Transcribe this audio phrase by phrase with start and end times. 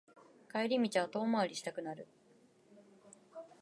[0.51, 2.07] 帰り道は遠回りしたくなる